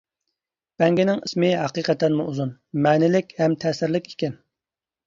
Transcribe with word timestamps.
بەڭگىنىڭ 0.83 1.21
ئىسمى 1.27 1.51
ھەقىقەتەنمۇ 1.65 2.27
ئۇزۇن، 2.33 2.57
مەنىلىك 2.89 3.39
ھەم 3.45 3.59
تەسىرلىك 3.67 4.13
ئىكەن. 4.15 4.41